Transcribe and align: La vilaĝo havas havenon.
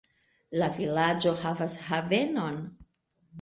La 0.61 0.69
vilaĝo 0.77 1.33
havas 1.41 1.77
havenon. 1.91 2.59